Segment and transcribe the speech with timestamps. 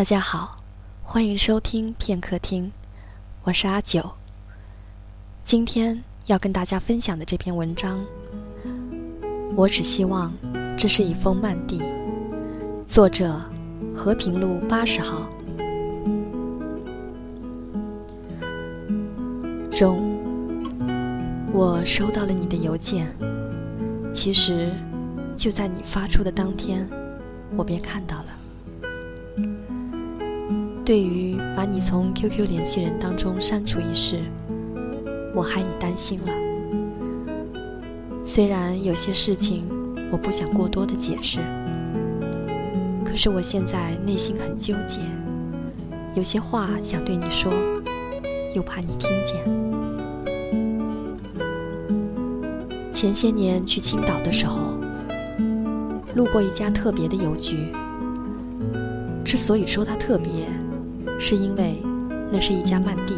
[0.00, 0.56] 大家好，
[1.02, 2.72] 欢迎收听片刻听，
[3.42, 4.12] 我是阿九。
[5.44, 8.02] 今天要跟大家分享的这篇文章，
[9.54, 10.32] 我只希望
[10.74, 11.82] 这是一封慢递。
[12.88, 13.42] 作者：
[13.94, 15.28] 和平路八十号。
[19.70, 20.00] 荣，
[21.52, 23.06] 我收到了你的邮件。
[24.14, 24.72] 其实，
[25.36, 26.88] 就在你发出的当天，
[27.54, 28.39] 我便看到了。
[30.90, 34.24] 对于把你从 QQ 联系人当中删除一事，
[35.36, 36.32] 我害你担心了。
[38.24, 39.68] 虽然有些事情
[40.10, 41.38] 我不想过多的解释，
[43.04, 44.98] 可是我现在内心很纠结，
[46.16, 47.52] 有些话想对你说，
[48.56, 49.40] 又怕你听见。
[52.90, 54.74] 前些年去青岛的时候，
[56.16, 57.68] 路过一家特别的邮局。
[59.22, 60.30] 之所以说它特别，
[61.18, 61.82] 是因为
[62.32, 63.14] 那是一家慢递，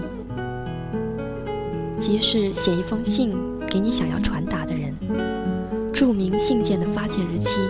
[2.01, 3.35] 即是写一封信
[3.69, 4.95] 给你想要传达的人，
[5.93, 7.61] 注明信件的发件日期，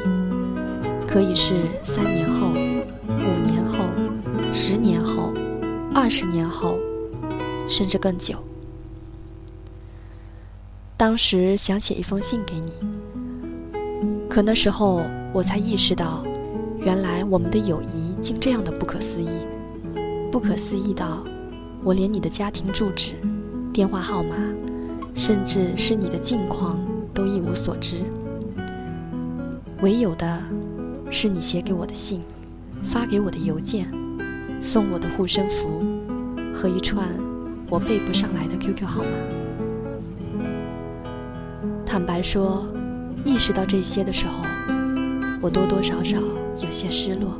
[1.07, 3.79] 可以是三年后、五年后、
[4.53, 5.33] 十年后、
[5.95, 6.79] 二十年后，
[7.69, 8.37] 甚至更久。
[10.97, 12.73] 当时想写一封信给你，
[14.31, 15.03] 可那时候
[15.33, 16.25] 我才意识到，
[16.79, 19.29] 原来我们的友谊竟这样的不可思议。
[20.33, 21.23] 不可思议到，
[21.85, 23.13] 我连你的家庭住址、
[23.71, 24.35] 电话号码，
[25.15, 26.79] 甚至是你的近况
[27.13, 27.97] 都一无所知。
[29.83, 30.43] 唯有的，
[31.11, 32.23] 是你写给我的信，
[32.83, 33.87] 发给我的邮件，
[34.59, 35.85] 送我的护身符，
[36.55, 37.07] 和一串
[37.69, 39.09] 我背不上来的 QQ 号码。
[41.85, 42.67] 坦白说，
[43.23, 44.43] 意识到这些的时候，
[45.43, 46.17] 我多多少少
[46.59, 47.39] 有些失落，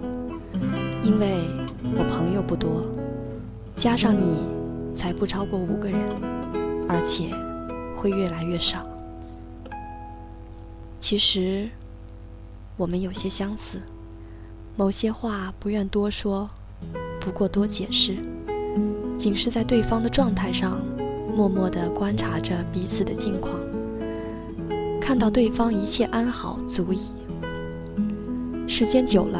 [1.03, 1.62] 因为。
[1.95, 2.87] 我朋友不多，
[3.77, 4.43] 加上你，
[4.95, 6.01] 才不超过五个人，
[6.89, 7.31] 而且
[7.97, 8.87] 会越来越少。
[10.99, 11.69] 其实，
[12.77, 13.83] 我们有些相似，
[14.75, 16.49] 某些话不愿多说，
[17.21, 18.17] 不过多解释，
[19.19, 20.83] 仅是在对方的状态上，
[21.37, 23.61] 默默地观察着彼此的近况，
[24.99, 27.09] 看到对方一切安好足矣。
[28.67, 29.39] 时间久了，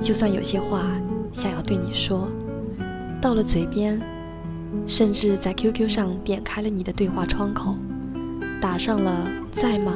[0.00, 0.84] 就算有些话。
[1.32, 2.28] 想要对你说，
[3.20, 4.00] 到了嘴边，
[4.86, 7.76] 甚至在 QQ 上点开了你的对话窗口，
[8.60, 9.92] 打上了“在吗”，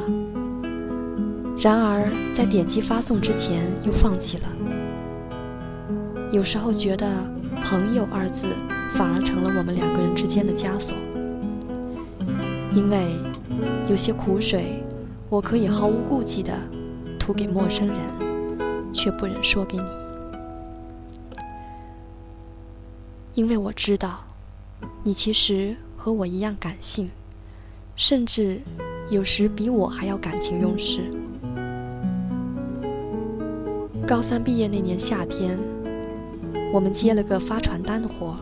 [1.59, 4.45] 然而在点击发送之前又放弃了。
[6.33, 7.07] 有时候觉得
[7.63, 8.47] “朋友”二字
[8.95, 10.97] 反而成了我们两个人之间的枷锁，
[12.75, 13.17] 因为
[13.89, 14.83] 有些苦水，
[15.29, 16.53] 我可以毫无顾忌地
[17.19, 17.97] 吐给陌生人，
[18.93, 20.04] 却不忍说给你。
[23.35, 24.21] 因为我知道，
[25.03, 27.11] 你其实和我一样感性，
[27.97, 28.61] 甚至
[29.11, 31.11] 有时比我还要感情用事。
[34.07, 35.59] 高三毕业那年夏天，
[36.73, 38.37] 我们接了个发传单的活。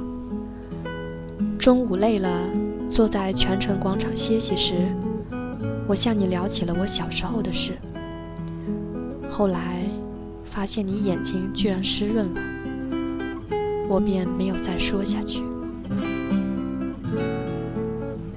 [1.58, 2.28] 中午累了，
[2.86, 4.94] 坐在泉城广场歇息时，
[5.86, 7.78] 我向你聊起了我小时候的事。
[9.31, 9.86] 后来，
[10.44, 12.51] 发现你眼睛居然湿润了。
[13.92, 15.42] 我便没有再说下去。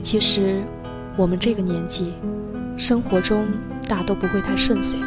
[0.04, 0.62] 其实，
[1.16, 2.12] 我们这个年纪，
[2.76, 3.48] 生活中
[3.88, 5.00] 大都不会太顺遂。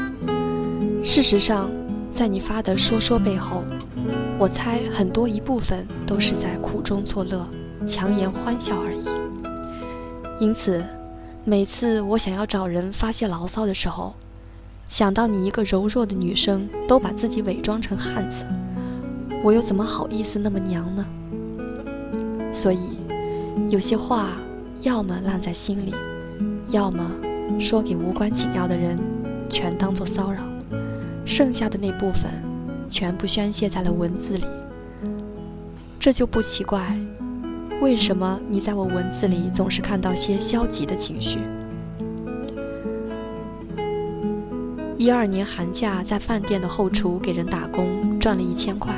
[1.05, 1.71] 事实上，
[2.11, 3.63] 在你发的说说背后，
[4.39, 7.47] 我猜很多一部分都是在苦中作乐、
[7.87, 9.05] 强颜欢笑而已。
[10.41, 10.83] 因此，
[11.45, 14.15] 每次我想要找人发泄牢骚的时候，
[14.89, 18.47] 想到你一个柔弱的女生都把自己伪装成汉子。
[19.43, 21.05] 我又怎么好意思那么娘呢？
[22.53, 22.99] 所以，
[23.69, 24.31] 有些话
[24.83, 25.95] 要么烂在心里，
[26.71, 27.09] 要么
[27.59, 28.99] 说给无关紧要的人，
[29.49, 30.41] 全当做骚扰，
[31.25, 32.31] 剩下的那部分
[32.89, 34.45] 全部宣泄在了文字里。
[36.01, 36.99] 这就不奇怪，
[37.81, 41.39] 为什么你在我文字里总是看到些消极的情绪？
[44.97, 48.93] 一二年寒假在饭店的后厨给人打工，赚了一千块。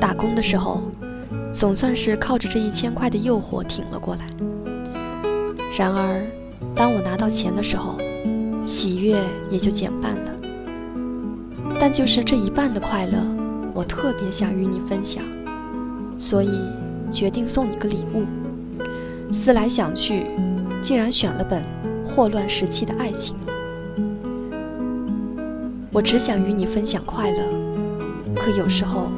[0.00, 0.80] 打工的时候，
[1.52, 4.26] 总算是靠着这一千块的诱惑挺了过来。
[5.78, 6.26] 然而，
[6.74, 7.98] 当我拿到钱的时候，
[8.66, 10.32] 喜悦也就减半了。
[11.78, 13.18] 但就是这一半的快乐，
[13.72, 15.22] 我特别想与你分享，
[16.18, 16.50] 所以
[17.10, 18.24] 决定送你个礼物。
[19.32, 20.26] 思来想去，
[20.82, 21.62] 竟然选了本
[22.06, 23.36] 《霍乱时期的爱情》。
[25.92, 27.42] 我只想与你分享快乐，
[28.34, 29.10] 可有时候。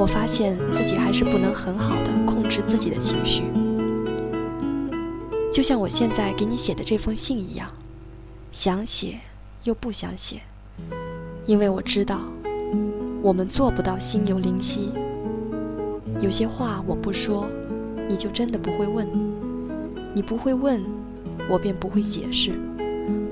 [0.00, 3.44] 我发现自己还是不能很好的控制自己的情绪，
[5.52, 7.70] 就像我现在给你写的这封信一样，
[8.50, 9.20] 想写
[9.64, 10.40] 又不想写，
[11.44, 12.18] 因为我知道
[13.20, 14.90] 我们做不到心有灵犀。
[16.22, 17.46] 有些话我不说，
[18.08, 19.06] 你就真的不会问；
[20.14, 20.82] 你不会问，
[21.46, 22.52] 我便不会解释；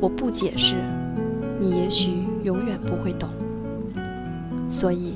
[0.03, 0.77] 我不解释，
[1.59, 2.11] 你也许
[2.43, 3.27] 永远不会懂。
[4.69, 5.15] 所以。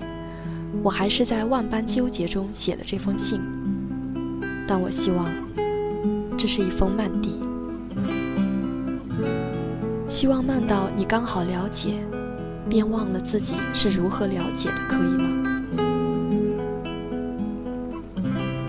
[0.82, 3.40] 我还是在万般纠结中写了这封信，
[4.66, 5.28] 但我希望
[6.36, 7.38] 这是一封慢递，
[10.08, 11.94] 希望慢到你刚好了解，
[12.68, 15.38] 便忘了自己是如何了解的，可以吗？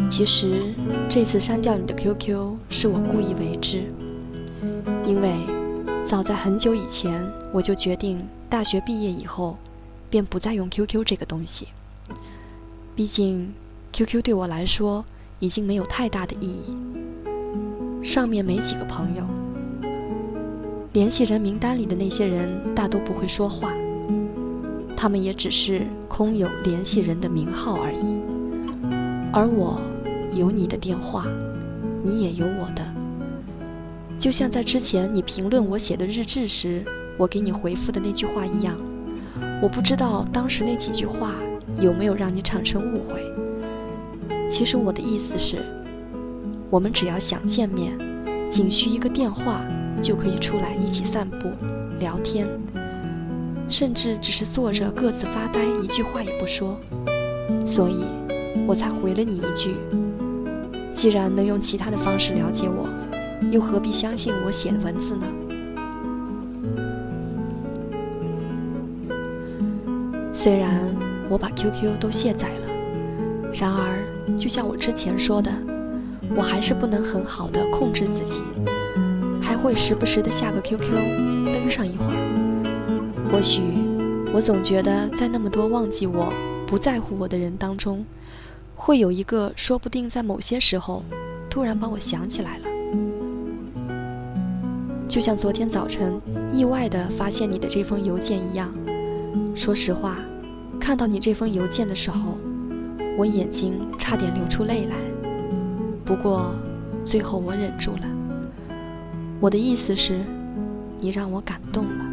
[0.08, 0.72] 其实
[1.10, 3.92] 这次删掉你的 QQ 是我故意为之，
[5.04, 5.34] 因为
[6.06, 9.58] 早在很久以前我就决定，大学毕业以后
[10.12, 11.70] 便不再用 QQ 这个东西。
[12.96, 13.52] 毕竟
[13.92, 15.04] ，QQ 对我来说
[15.40, 16.78] 已经没有太大的意义。
[18.04, 19.24] 上面没几个朋友，
[20.94, 23.74] 联系人名单里的那些人大都不会说话，
[24.96, 28.14] 他们也只是空有联系人的名号而已。
[29.32, 29.82] 而我
[30.32, 31.26] 有你的电话，
[32.04, 32.86] 你也有我的。
[34.20, 36.86] 就像在之前你评论我写的日志时，
[37.18, 38.78] 我给你回复的那句话一样，
[39.64, 41.34] 我不知道当时那几句话。
[41.84, 43.30] 有没有让你产生误会？
[44.50, 45.58] 其实我的意思是，
[46.70, 47.92] 我们只要想见面，
[48.50, 49.60] 仅需一个电话
[50.02, 51.50] 就可以出来一起散步、
[52.00, 52.48] 聊天，
[53.68, 56.80] 甚至只是坐着各自发呆，一句话也不说。
[57.66, 58.06] 所以，
[58.66, 59.76] 我才回了你一句：
[60.94, 62.88] 既然能用其他的方式了解我，
[63.52, 65.28] 又何必相信我写的文字呢？
[70.32, 71.03] 虽然。
[71.34, 72.68] 我把 QQ 都卸载了，
[73.52, 75.52] 然而，就像我之前说的，
[76.36, 78.44] 我还是不能很好的控制自己，
[79.42, 80.94] 还会时不时的下个 QQ
[81.52, 83.32] 登上一会儿。
[83.32, 83.64] 或许，
[84.32, 86.32] 我总觉得在那么多忘记我
[86.68, 88.06] 不在乎我的人当中，
[88.76, 91.04] 会有一个说不定在某些时候
[91.50, 92.66] 突然把我想起来了。
[95.08, 96.14] 就像昨天早晨
[96.52, 98.72] 意外的发现你的这封邮件一样，
[99.56, 100.20] 说实话。
[100.84, 102.38] 看到你这封邮件的时候，
[103.18, 104.98] 我眼睛差点流出泪来。
[106.04, 106.54] 不过，
[107.06, 108.02] 最后我忍住了。
[109.40, 110.20] 我的意思是，
[111.00, 112.06] 你让我感动了。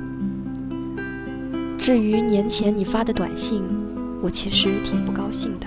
[1.76, 3.64] 至于年前你发的短信，
[4.22, 5.66] 我其实挺不高兴的，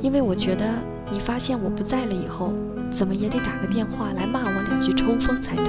[0.00, 0.64] 因为我觉得
[1.12, 2.52] 你发现我不在了以后，
[2.90, 5.66] 怎么也得打个电话来骂我两句抽风才对。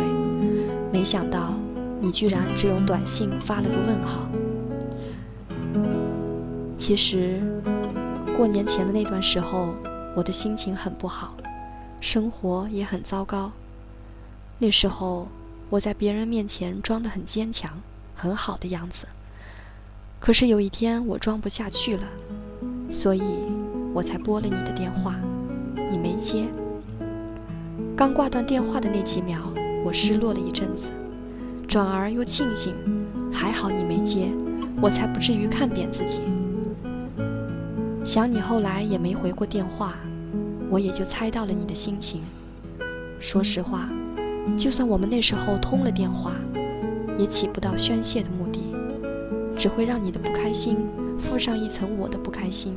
[0.91, 1.53] 没想到
[2.01, 4.27] 你居然只用短信发了个问号。
[6.85, 7.41] 其实，
[8.37, 9.75] 过年前的那段时候，
[10.15, 11.35] 我的心情很不好，
[11.99, 13.51] 生活也很糟糕。
[14.59, 15.27] 那时候，
[15.71, 17.81] 我在别人面前装得很坚强、
[18.13, 19.07] 很好的样子。
[20.19, 22.03] 可是有一天，我装不下去了，
[22.87, 23.23] 所以
[23.91, 25.15] 我才拨了你的电话，
[25.89, 26.45] 你没接。
[27.97, 29.51] 刚挂断电话的那几秒，
[29.83, 30.91] 我失落了一阵子，
[31.67, 32.75] 转而又庆幸，
[33.33, 34.29] 还好你没接，
[34.79, 36.21] 我才不至于看扁自己。
[38.05, 39.95] 想你后来也没回过电话，
[40.69, 42.21] 我也就猜到了你的心情。
[43.19, 43.89] 说实话，
[44.55, 46.33] 就算我们那时候通了电话，
[47.17, 48.59] 也起不到宣泄的目的，
[49.57, 50.77] 只会让你的不开心
[51.17, 52.75] 附上一层我的不开心，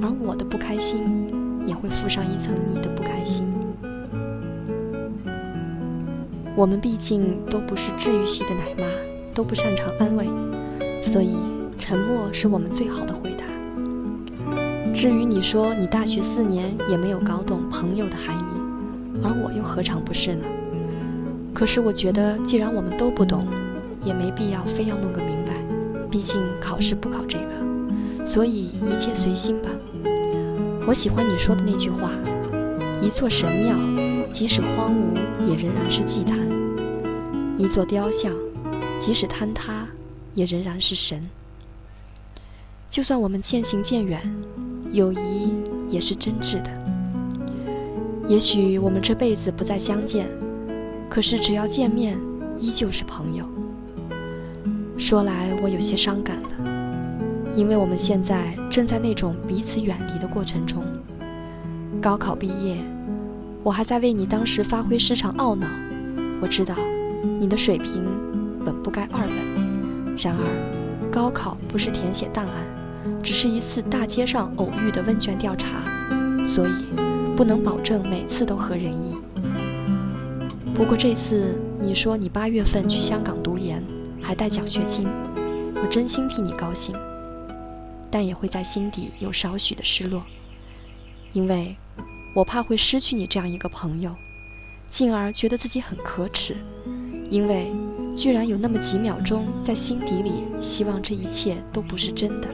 [0.00, 1.26] 而我的不开心
[1.66, 3.44] 也会附上一层你的不开心。
[6.54, 8.84] 我们毕竟都不是治愈系的奶妈，
[9.34, 10.28] 都不擅长安慰，
[11.02, 11.34] 所以
[11.76, 13.44] 沉默是我们最好的回答。
[14.94, 20.44] 至于你说你大学四年也没有搞懂朋友的含义，而我又何尝不是呢？
[21.54, 23.48] 可是我觉得，既然我们都不懂，
[24.04, 25.54] 也没必要非要弄个明白。
[26.10, 29.70] 毕竟考试不考这个，所以一切随心吧。
[30.86, 32.10] 我喜欢你说的那句话：
[33.00, 33.74] 一座神庙，
[34.30, 36.36] 即使荒芜，也仍然是祭坛；
[37.56, 38.30] 一座雕像，
[39.00, 39.86] 即使坍塌，
[40.34, 41.30] 也仍然是神。
[42.90, 44.20] 就算我们渐行渐远。
[44.92, 45.52] 友谊
[45.88, 46.70] 也是真挚的。
[48.28, 50.28] 也许我们这辈子不再相见，
[51.08, 52.18] 可是只要见面，
[52.56, 53.44] 依旧是朋友。
[54.96, 60.84] 说来我有些伤感了，因为我们现在正在那种彼此远离的过程中。
[62.00, 62.76] 高考毕业，
[63.62, 65.66] 我还在为你当时发挥失常懊恼。
[66.40, 66.74] 我知道
[67.40, 68.04] 你的水平
[68.64, 72.71] 本不该二本，然而高考不是填写档案。
[73.22, 75.82] 只是一次大街上偶遇的问卷调查，
[76.44, 76.72] 所以
[77.36, 79.16] 不能保证每次都合人意。
[80.74, 83.82] 不过这次你说你八月份去香港读研，
[84.20, 85.06] 还带奖学金，
[85.76, 86.96] 我真心替你高兴，
[88.10, 90.24] 但也会在心底有少许的失落，
[91.32, 91.76] 因为
[92.34, 94.16] 我怕会失去你这样一个朋友，
[94.88, 96.56] 进而觉得自己很可耻，
[97.30, 97.70] 因为
[98.16, 102.48] 居然有那么几秒钟在心底里希望这一切都不是真的。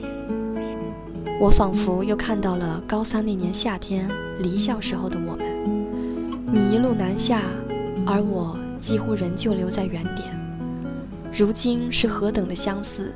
[1.41, 5.87] 我仿佛又看到了高三那年夏天离校时候的我们，
[6.53, 7.43] 你一路南下。
[8.11, 10.25] 而我几乎仍旧留在原点。
[11.31, 13.13] 如今是何等的相似！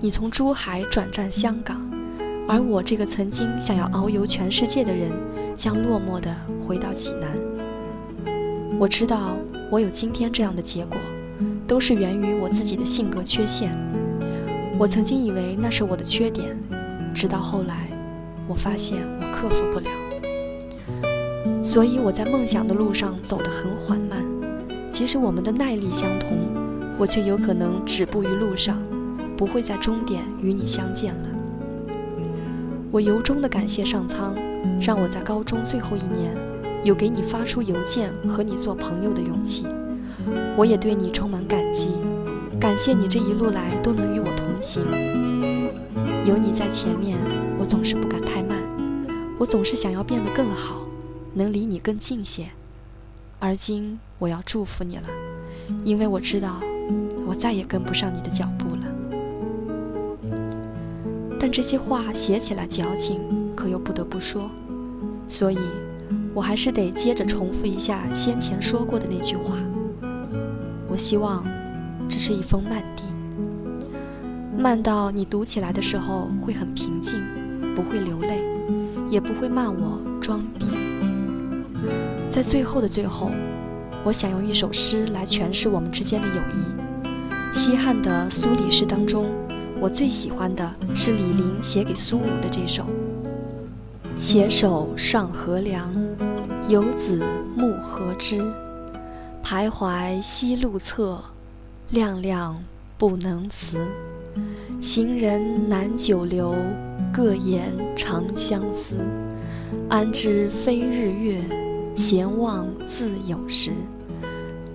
[0.00, 1.78] 你从珠海转战香港，
[2.48, 5.12] 而我这个曾经想要遨游全世界的人，
[5.58, 7.38] 将落寞地回到济南。
[8.78, 9.36] 我知道
[9.70, 10.96] 我有今天这样的结果，
[11.66, 13.70] 都是源于我自己的性格缺陷。
[14.78, 16.56] 我曾经以为那是我的缺点，
[17.14, 17.88] 直到后来，
[18.46, 19.88] 我发现我克服不了。
[21.62, 24.24] 所以我在梦想的路上走得很缓慢，
[24.90, 26.38] 即使我们的耐力相同，
[26.98, 28.82] 我却有可能止步于路上，
[29.36, 31.28] 不会在终点与你相见了。
[32.90, 34.34] 我由衷的感谢上苍，
[34.80, 36.34] 让我在高中最后一年
[36.82, 39.66] 有给你发出邮件和你做朋友的勇气。
[40.56, 41.90] 我也对你充满感激，
[42.58, 44.82] 感谢你这一路来都能与我同行。
[46.30, 47.18] 有你在前面，
[47.58, 48.56] 我总是不敢太慢，
[49.36, 50.86] 我总是想要变得更好。
[51.34, 52.46] 能离你更近些，
[53.40, 55.08] 而今我要祝福你了，
[55.82, 56.60] 因为我知道
[57.26, 58.82] 我再也跟不上你的脚步了。
[61.40, 63.18] 但这些话写起来矫情，
[63.56, 64.48] 可又不得不说，
[65.26, 65.58] 所以
[66.32, 69.56] 我还是得接着重复一下先前说过的那句话。
[70.88, 71.44] 我希望
[72.08, 73.02] 这是一封慢递，
[74.60, 77.18] 慢到你读起来的时候会很平静，
[77.74, 78.42] 不会流泪，
[79.08, 80.66] 也不会骂我装逼。
[82.28, 83.30] 在最后的最后，
[84.04, 87.54] 我想用一首诗来诠释我们之间的友谊。
[87.54, 89.30] 西汉的苏黎世当中，
[89.80, 92.84] 我最喜欢的是李陵写给苏武的这首
[94.14, 95.90] ：“携手上河梁，
[96.68, 97.24] 游子
[97.56, 98.42] 暮何之？
[99.42, 101.18] 徘徊西路侧，
[101.88, 102.62] 亮亮
[102.98, 103.78] 不能辞。
[104.80, 106.54] 行人难久留，
[107.12, 108.94] 各言长相思。
[109.90, 111.38] 安知非日月？”
[111.94, 113.72] 闲望自有时，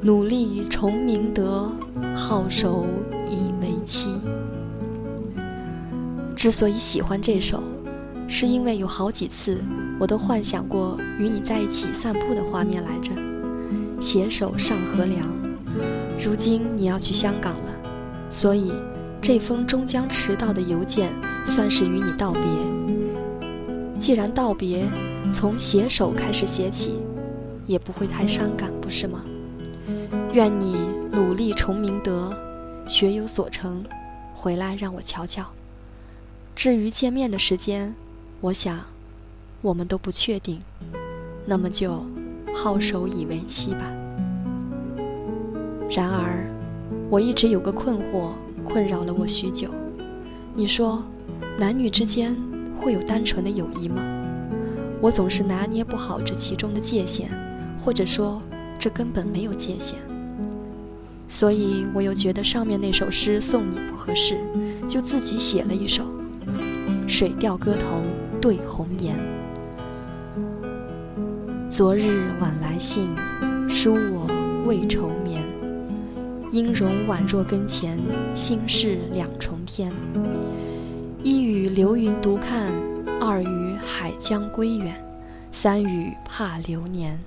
[0.01, 1.71] 努力重明德，
[2.15, 2.85] 好守
[3.27, 4.13] 以为期。
[6.35, 7.63] 之所以喜欢这首，
[8.27, 9.57] 是因为有好几次
[9.99, 13.11] 我都幻想过与你在一起散步的画面来着，
[13.99, 15.35] 携手上河梁。
[16.23, 17.89] 如今你要去香港了，
[18.29, 18.71] 所以
[19.27, 21.11] 这封终将迟到的邮件
[21.43, 23.99] 算是与你道别。
[23.99, 24.87] 既然道别，
[25.31, 27.01] 从携手开始写起。
[27.65, 29.23] 也不会太伤感，不是吗？
[30.33, 30.77] 愿你
[31.11, 32.31] 努力崇明德，
[32.85, 33.83] 学有所成，
[34.35, 35.43] 回来让我瞧瞧。
[36.53, 37.95] 至于见面的时间，
[38.41, 38.79] 我想
[39.63, 40.61] 我们都不确定，
[41.47, 42.05] 那么就
[42.53, 43.91] 好守以为期吧。
[45.89, 46.47] 然而，
[47.09, 48.29] 我一直有个困惑
[48.65, 49.69] 困扰了我许久。
[50.53, 51.01] 你说，
[51.57, 52.35] 男女之间
[52.81, 54.01] 会有单纯的友谊吗？
[54.99, 57.29] 我总是拿捏不好这其中的界限。
[57.77, 58.41] 或者说，
[58.79, 59.99] 这根本没有界限，
[61.27, 64.39] 所以我又觉得上面那首诗送你不合适，
[64.87, 66.03] 就自己写了一首
[67.07, 67.97] 《水调歌头·
[68.39, 69.15] 对红颜》。
[71.69, 73.07] 昨日晚来信，
[73.69, 74.25] 书我
[74.65, 75.44] 未愁眠。
[76.55, 77.99] 音容宛若跟前，
[78.33, 79.91] 心事两重天。
[81.21, 82.71] 一语流云独看，
[83.19, 84.95] 二语海江归远，
[85.51, 87.19] 三语怕流年。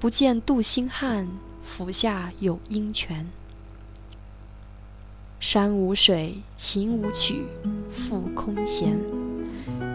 [0.00, 1.28] 不见杜兴汉，
[1.62, 3.24] 府下有阴泉。
[5.38, 7.44] 山无水，琴无曲，
[7.88, 8.98] 复空闲。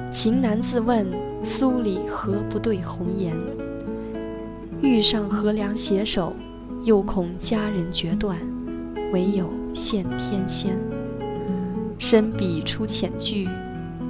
[0.10, 1.12] 情难自问，
[1.44, 3.36] 苏里何不对红颜？
[4.82, 6.34] 欲上河梁携手，
[6.84, 8.38] 又恐佳人决断，
[9.12, 10.78] 唯有羡天仙。
[11.98, 13.50] 生笔出浅句，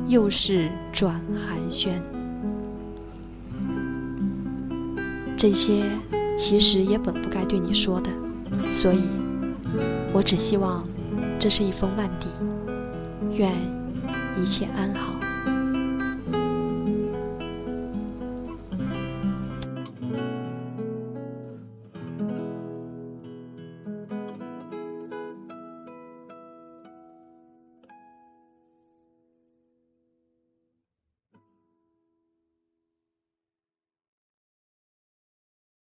[0.08, 1.90] 又是转寒暄。
[5.36, 5.84] 这些
[6.38, 8.12] 其实也本不该对你说的，
[8.70, 9.02] 所以，
[10.14, 10.86] 我只希望
[11.40, 12.28] 这是一封慢递，
[13.38, 13.52] 愿
[14.38, 15.19] 一切安好。